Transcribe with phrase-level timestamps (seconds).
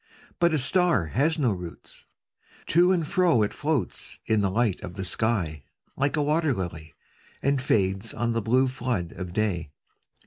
[0.39, 2.07] 'But a star has no roots:
[2.65, 5.63] to and fro It floats in the light of the sky,
[5.95, 6.95] like a wat«r ]ily.
[7.43, 9.69] And fades on the blue flood of day.